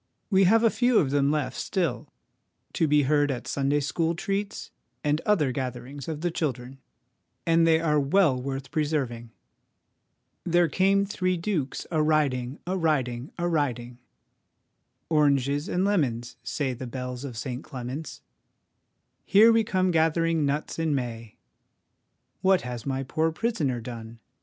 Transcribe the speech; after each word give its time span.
We 0.31 0.45
have 0.45 0.63
a 0.63 0.71
few 0.71 0.97
of 0.97 1.11
them 1.11 1.29
left 1.29 1.55
still 1.55 2.11
to 2.73 2.87
be 2.87 3.03
heard 3.03 3.29
at 3.29 3.47
Sunday 3.47 3.79
school 3.81 4.15
treats 4.15 4.71
and 5.03 5.21
other 5.27 5.51
gatherings 5.51 6.07
of 6.07 6.21
the 6.21 6.31
children, 6.31 6.79
and 7.45 7.67
they 7.67 7.79
are 7.79 7.99
well 7.99 8.41
worth 8.41 8.71
preserving 8.71 9.29
'There 10.43 10.69
came 10.69 11.05
three 11.05 11.37
dukes 11.37 11.85
a 11.91 12.01
riding, 12.01 12.57
a 12.65 12.75
riding, 12.75 13.31
a 13.37 13.47
riding'' 13.47 13.99
Oranges 15.11 15.69
and 15.69 15.85
lemons, 15.85 16.35
say 16.41 16.73
the 16.73 16.87
bells 16.87 17.23
of 17.23 17.37
St 17.37 17.63
Clement's 17.63 18.23
''Here 19.23 19.51
we 19.53 19.63
come 19.63 19.91
gathering 19.91 20.47
nuts 20.47 20.79
in 20.79 20.95
May 20.95 21.37
';* 22.09 22.41
What 22.41 22.61
has 22.61 22.87
my 22.87 23.03
poor 23.03 23.31
prisoner 23.31 23.79
done 23.79 24.17